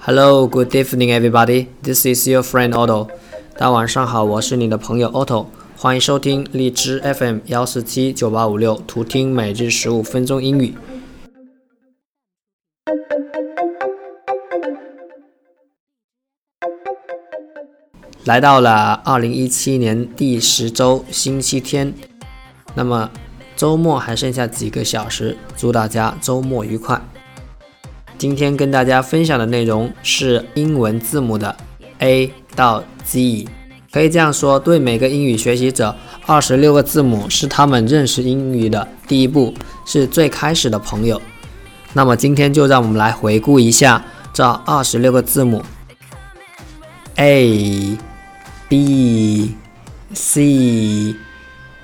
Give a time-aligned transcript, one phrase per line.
[0.00, 1.68] Hello, good evening, everybody.
[1.82, 3.08] This is your friend Otto.
[3.54, 5.46] 大家晚上好，我是你的朋友 Otto，
[5.78, 10.74] 欢迎收听荔枝 FM 幺四七九八五六，图听每日十五分钟英语。
[18.26, 21.94] 来到了二零一七年第十周星期天，
[22.80, 23.10] 那么
[23.56, 26.98] 周末还剩下几个小时，祝大家周末愉快。
[28.16, 31.54] 今天跟大家分享的内容是英文字母的
[31.98, 33.46] A 到 Z，
[33.92, 39.52] 可以这样说，对每个英语学习者，二十六个字母是他们认识英语的第一步，
[39.84, 41.20] 是最开始的朋友。
[41.92, 44.02] 那么今天就让我们来回顾一下
[44.32, 45.62] 这二十六个字母
[47.16, 47.98] A、
[48.70, 49.54] B、
[50.14, 51.14] C、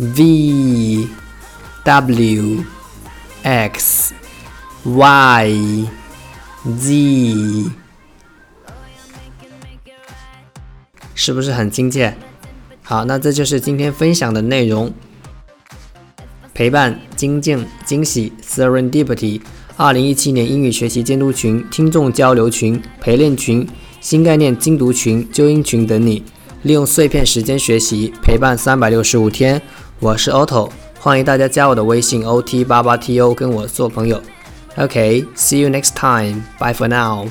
[0.00, 1.06] V
[1.84, 2.64] W
[3.42, 4.14] X
[4.84, 5.86] Y
[6.78, 7.70] Z
[11.14, 12.16] 是不是很亲切？
[12.82, 14.90] 好，那这就是今天分享的内容。
[16.54, 19.42] 陪伴、精进、惊喜，Serendipity。
[19.76, 23.68] 二零一七年英语学习监督群、听众交流群、陪练群、
[24.00, 26.24] 新概念精读群、纠音群等你，
[26.62, 29.60] 利用碎片时间学习，陪伴三百六十五天。
[30.02, 34.18] 我是 Otto，欢迎大家加我的微信 OT 八八 TO，跟我做朋友。
[34.76, 36.40] OK，see you next time.
[36.58, 37.28] Bye for now.